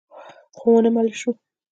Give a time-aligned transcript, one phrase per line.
[0.57, 1.33] خو ونه منل شوه.